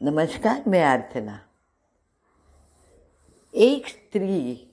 [0.00, 1.32] नमस्कार, मैं अर्चना
[3.54, 4.68] एक स्त्री,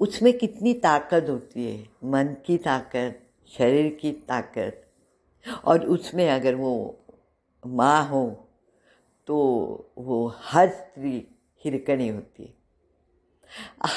[0.00, 1.76] उसमें कितनी ताकत होती है?
[2.04, 3.20] मन की ताकत,
[3.52, 4.82] शरीर की ताकत,
[5.64, 6.74] और उसमें अगर वो
[7.62, 8.26] माँ हो
[9.28, 9.38] तो
[9.98, 11.16] वो हर स्त्री
[11.64, 12.54] हिरकनी होती है।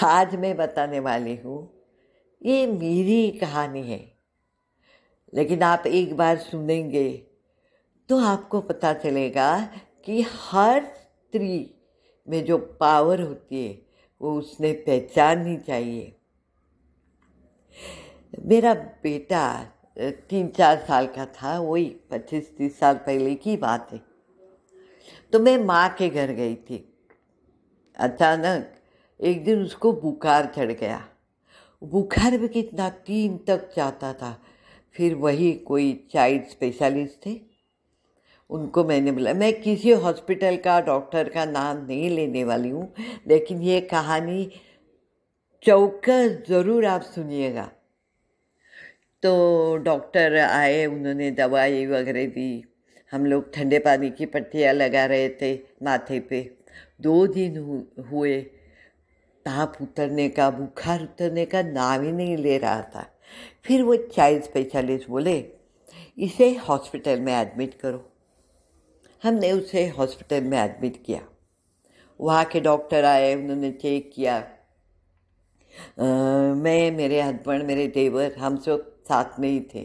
[0.03, 1.69] आज मैं बताने वाली हूँ,
[2.41, 4.03] ये मेरी कहानी है,
[5.33, 7.07] लेकिन आप एक बार सुनेंगे
[8.09, 9.69] तो आपको पता चलेगा
[10.05, 11.75] कि हर स्त्री
[12.29, 13.81] में जो पावर होती है,
[14.21, 16.15] वो उसने पहचाननी चाहिए।
[18.45, 24.01] मेरा बेटा तीन चार साल का था, वही पच्चीस तीस साल पहले की बात है।
[25.33, 26.97] तो मैं माँ के घर गई थी।
[27.97, 28.75] अचानक
[29.21, 31.07] एक दिन उसको बुखार चढ़ गया।
[31.83, 34.41] बुखार भी कितना तीन तक जाता था।
[34.91, 37.54] फिर वही कोई चाइल्ड स्पेशलिस्ट थे।
[38.49, 42.93] उनको मैंने बोला मैं किसी हॉस्पिटल का, डॉक्टर का नाम नहीं लेने वाली हूँ,
[43.27, 44.51] लेकिन ये कहानी
[45.63, 47.71] चौकस ज़रूर आप सुनिएगा।
[49.23, 52.63] तो डॉक्टर आए, उन्होंने दवाई वगैरह दी।
[53.11, 56.41] हम लोग ठंडे पानी की पट्टियाँ लगा रहे थे माथे पे।
[57.01, 57.57] दो दिन
[58.11, 58.41] हुए।
[59.45, 63.05] ताप उतरने का, बुखार उतरने का नाम ही नहीं ले रहा था।
[63.65, 65.37] फिर वो चाइल्ड स्पेशलिस्ट बोले,
[66.17, 68.11] इसे हॉस्पिटल में एडमिट करो।
[69.25, 71.21] हमने उसे हॉस्पिटल में एडमिट किया।
[72.21, 76.05] वहाँ के डॉक्टर आए उन्होंने चेक किया। आ,
[76.53, 79.83] मैं मेरे हस्बैंड मेरे देवर हम सब साथ में ही थे।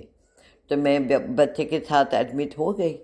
[0.70, 2.98] तो मैं बच्चे के साथ एडमिट हो गई।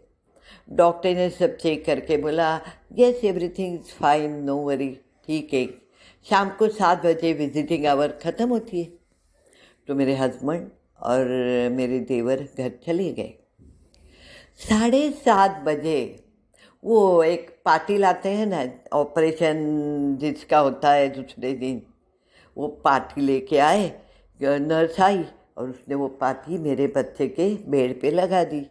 [0.72, 2.60] डॉक्टर ने सब चेक करके बोला
[2.92, 4.88] yes everything is fine no worry
[5.26, 5.66] ठीक है।
[6.26, 8.92] शाम को सात बजे विजिटिंग आवर ख़त्म होती है।
[9.88, 10.68] तो मेरे हस्बैंड
[11.00, 11.24] और
[11.72, 13.34] मेरे देवर घर चले गए।
[14.58, 16.25] साढ़े सात बजे
[16.86, 21.82] वो एक पार्टी लाते हैं ना, ऑपरेशन जिसका होता है दूसरे दिन,
[22.56, 23.88] वो पार्टी लेके आए
[24.42, 25.24] नर्स आई
[25.56, 28.66] और उसने वो पार्टी मेरे बच्चे के बेड पे लगा दी।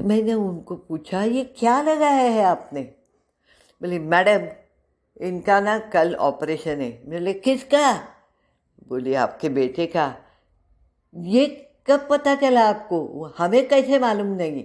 [0.00, 2.82] मैंने उनको पूछा, ये क्या लगाया है आपने?
[3.82, 4.46] बोले, मैडम,
[5.26, 7.92] इनका ना कल ऑपरेशन है। बोले, किसका?
[8.88, 10.14] बोले, आपके बेटे का।
[11.16, 11.46] ये
[11.86, 13.24] कब पता चला आपको?
[13.38, 14.64] हमें कैसे मालूम नहीं?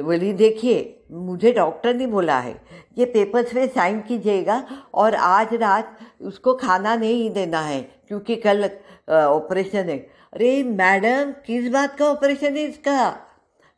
[0.00, 2.60] तो बोली, देखिए, मुझे डॉक्टर ने बोला है,
[2.98, 8.64] ये पेपर्स में साइन कीजिएगा और आज रात उसको खाना नहीं देना है, क्योंकि कल
[9.10, 9.98] ऑपरेशन है।
[10.32, 13.16] अरे, मैडम, किस बात का ऑपरेशन है इसका?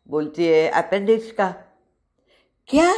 [0.08, 1.48] बोलती है अपेंडिक्स का।
[2.68, 2.94] क्या?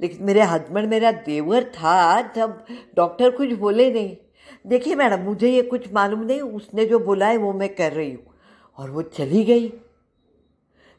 [0.00, 2.64] लेकिन मेरे हस्बैंड मेरा देवर था जब
[2.96, 4.16] डॉक्टर कुछ बोले नहीं।
[4.66, 8.12] देखिए मैडम, मुझे ये कुछ मालूम नहीं, उसने जो बोला है वो मैं कर रही
[8.12, 8.26] हूँ।
[8.78, 9.72] और वो चली गई।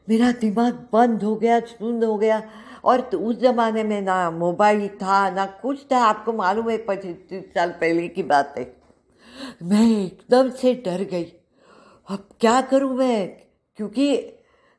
[0.08, 2.42] मेरा दिमाग बंद हो गया सुंद हो गया।
[2.84, 7.16] और तो उस ज़माने में ना मोबाइल था ना कुछ था। आपको मालूम है पच्चीस
[7.30, 8.64] तीस साल पहले की बात है।
[9.62, 11.24] मैं एकदम से डर गई।
[12.08, 13.28] अब क्या करूँ मैं?
[13.78, 14.10] क्योंकि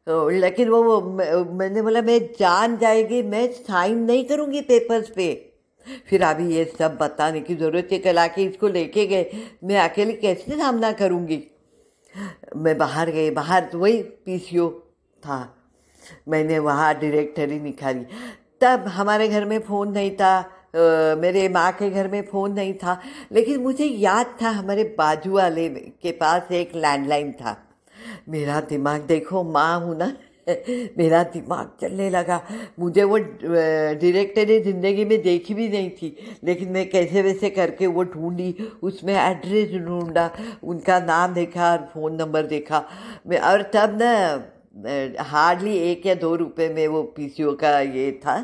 [0.08, 5.32] लेकिन वो, वो मैंने बोला मैं जान जाएगी मैं साइन नहीं करूँगी पेपर्स पे।
[6.10, 9.32] फिर अभी ये सब बताने की ज़रूरत है कल आके इसको लेके गए।
[9.64, 11.44] मैं अकेले कैसे सामना करूँगी?
[12.56, 14.70] मैं बाहर गई बाहर तो वही पीसीओ।
[15.26, 15.38] था।
[16.30, 18.06] मैंने वहाँ डिरेक्टरी निकाली।
[18.62, 22.74] तब हमारे घर में फ़ोन नहीं था आ, मेरे माँ के घर में फ़ोन नहीं
[22.74, 23.00] था
[23.32, 27.58] लेकिन मुझे याद था हमारे बाजू वाले के पास एक लैंडलाइन था।
[28.30, 30.14] मेरा दिमाग देखो माँ हूँ ना
[30.98, 32.42] मेरा दिमाग चलने लगा।
[32.80, 38.04] मुझे वो डायरेक्टरी ज़िंदगी में देखी भी नहीं थी लेकिन मैं कैसे वैसे करके वो
[38.06, 38.52] ढूंढी
[38.84, 40.30] उसमें एड्रेस ढूंढा
[40.64, 42.84] उनका नाम देखा और फ़ोन नंबर देखा।
[43.28, 44.12] मैं और तब ना
[45.20, 48.36] हार्डली एक या दो रुपए में वो पीसीओ का ये था।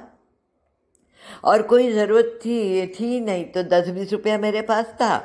[1.44, 5.18] और कोई ज़रूरत थी थी नहीं तो दस बीस रुपया मेरे पास था।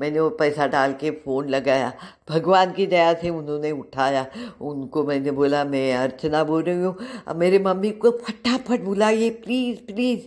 [0.00, 1.92] मैंने वो पैसा डाल के फ़ोन लगाया।
[2.30, 4.26] भगवान की दया से उन्होंने उठाया।
[4.60, 6.96] उनको मैंने बोला, मैं अर्चना बोल रही हूँ।
[7.28, 10.26] अब मेरे मम्मी को फटाफट बुलाइए, प्लीज़ प्लीज़।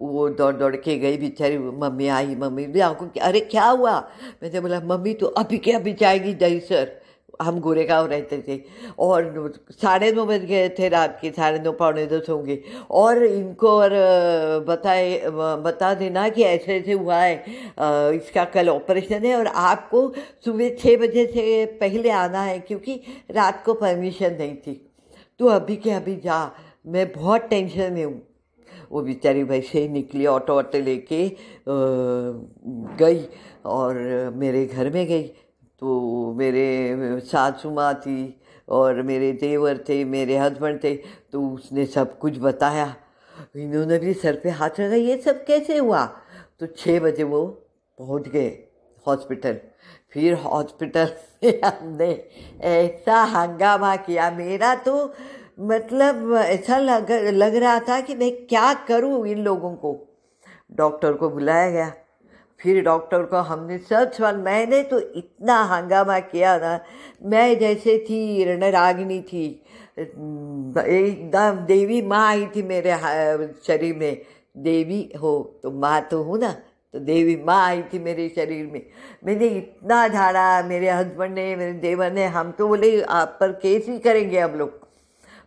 [0.00, 3.98] वो दौड़ दौड़ के गई बेचारी। मम्मी आई, मम्मी भी आपको अरे, क्या हुआ?
[4.42, 7.00] मैंने बोला, मम्मी तो अभी क्या अभी जाएगी, दही सर।
[7.40, 8.58] हम गोरेगांव रहते थे
[8.98, 13.68] और साढ़े नौ बज गए थे रात के, साढ़े नौ पौने दस होंगे। और इनको
[13.70, 13.90] और
[14.68, 20.08] बताए बता देना कि ऐसे ऐसे हुआ है इसका कल ऑपरेशन है और आपको
[20.44, 23.00] सुबह छः बजे से पहले आना है क्योंकि
[23.30, 24.80] रात को परमिशन नहीं थी।
[25.40, 26.50] तो अभी के अभी जा,
[26.86, 28.20] मैं बहुत टेंशन में हूँ।
[28.92, 31.28] वो बेचारी वैसे ही निकली ऑटो ऑटो लेके
[32.98, 33.24] गई
[33.66, 33.94] और
[34.36, 35.30] मेरे घर में गई।
[35.82, 40.94] तो मेरे सासू माँ थी और मेरे देवर थे, मेरे हस्बैंड थे
[41.32, 42.94] तो उसने सब कुछ बताया।
[43.56, 46.04] इन्होंने भी सर पे हाथ रखा, ये सब कैसे हुआ?
[46.60, 47.44] तो छः बजे वो
[47.98, 48.48] पहुँच गए
[49.06, 49.58] हॉस्पिटल
[50.12, 51.08] फिर हॉस्पिटल
[51.44, 52.10] में हमने
[52.62, 54.94] ऐसा हंगामा किया। मेरा तो
[55.60, 59.96] मतलब ऐसा लग लग रहा था कि मैं क्या करूँ इन लोगों को।
[60.72, 61.92] डॉक्टर को बुलाया गया।
[62.62, 66.78] फिर डॉक्टर को हमने सब सवाल मैंने तो इतना हंगामा किया ना,
[67.24, 69.46] मैं जैसे थी, रणरागिनी थी
[69.98, 72.96] एकदम देवी माँ आई थी मेरे
[73.66, 74.22] शरीर में।
[74.56, 76.50] देवी हो तो माँ तो हूँ ना
[76.94, 78.82] तो देवी माँ आई थी मेरे शरीर में।
[79.24, 83.88] मैंने इतना झाड़ा, मेरे हस्बैंड ने, मेरे देवर ने, हम तो बोले, आप पर केस
[83.88, 84.81] ही करेंगे हम लोग।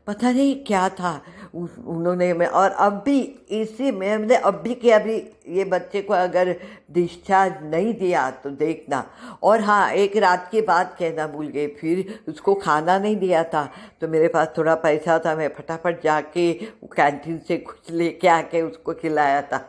[0.08, 1.22] पता नहीं क्या था।
[1.56, 3.20] उन्होंने मैं, और अब भी
[3.52, 5.16] इसी में हमने अब भी कि अभी
[5.50, 6.56] ये बच्चे को अगर
[6.92, 9.04] डिस्चार्ज नहीं दिया तो देखना।
[9.44, 13.70] और हाँ एक रात की बात कहना भूल गए फिर उसको खाना नहीं दिया था।
[14.02, 16.52] तो मेरे पास थोड़ा पैसा था, मैं फटाफट जाके
[16.94, 19.64] कैंटीन से कुछ लेके आके उसको खिलाया था।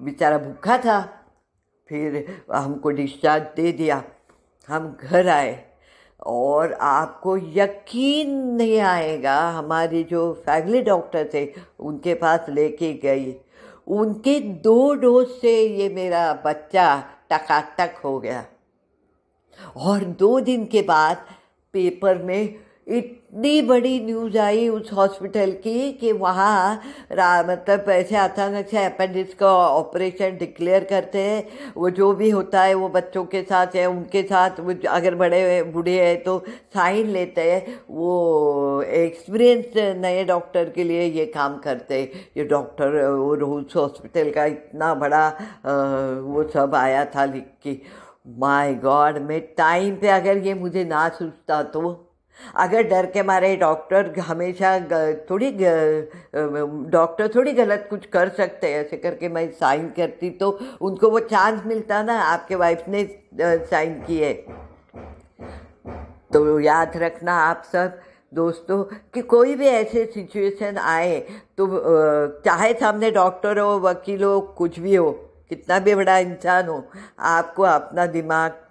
[0.00, 1.00] बेचारा भूखा था,
[1.88, 4.02] फिर हमको डिस्चार्ज दे दिया।
[4.68, 5.69] हम घर आए।
[6.26, 13.36] और आपको यकीन नहीं आएगा, हमारे जो फैमिली डॉक्टर थे, उनके पास लेके गई।
[13.86, 18.44] उनके दो डोज से ये मेरा बच्चा टकाटक हो गया।
[19.76, 21.16] और दो दिन के बाद
[21.72, 22.54] पेपर में
[22.90, 26.74] इतनी बड़ी न्यूज़ आई उस हॉस्पिटल की कि वहाँ
[27.48, 32.74] मतलब ऐसे अचानक से अपेंडिक्स का ऑपरेशन डिक्लेयर करते हैं। वो जो भी होता है,
[32.74, 36.38] वो बच्चों के साथ है उनके साथ, वो अगर बड़े बूढ़े हैं तो
[36.74, 42.02] साइन लेते हैं। वो एक्सपीरियंस नए डॉक्टर के लिए ये काम करते
[42.36, 45.26] ये डॉक्टर वो उस हॉस्पिटल का इतना बड़ा
[46.26, 47.78] वो सब आया था लिख के।
[48.38, 51.80] माय गॉड मैं टाइम पे अगर ये मुझे ना सोचता तो
[52.56, 54.78] अगर डर के मारे डॉक्टर हमेशा
[55.30, 55.50] थोड़ी
[56.90, 61.20] डॉक्टर थोड़ी गलत कुछ कर सकते हैं, ऐसे करके मैं साइन करती तो उनको वो
[61.20, 63.08] चांस मिलता ना, आपके वाइफ ने
[63.66, 64.32] साइन किए।
[66.32, 67.98] तो याद रखना आप सब
[68.32, 68.82] दोस्तों
[69.14, 71.18] कि कोई भी ऐसे सिचुएशन आए
[71.58, 71.66] तो
[72.44, 75.10] चाहे सामने डॉक्टर हो, वकील हो, कुछ भी हो
[75.50, 76.82] कितना भी बड़ा इंसान हो।
[77.20, 78.62] आपको अपना दिमाग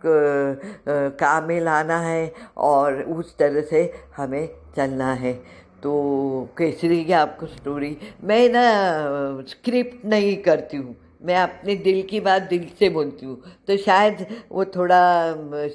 [1.20, 5.34] काम में लाना है और उस तरह से हमें चलना है।
[5.84, 5.92] तो
[6.58, 8.64] कैसी की आपको स्टोरी मैं ना
[9.50, 14.26] स्क्रिप्ट नहीं करती हूँ। मैं अपने दिल की बात दिल से बोलती हूँ। तो शायद
[14.52, 15.00] वो थोड़ा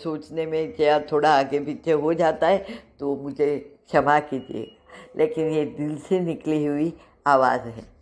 [0.02, 3.56] सोचने में या थोड़ा आगे पीछे हो जाता है तो मुझे
[3.86, 4.70] क्षमा कीजिए।
[5.18, 6.92] लेकिन ये दिल से निकली हुई
[7.26, 7.93] आवाज़ है।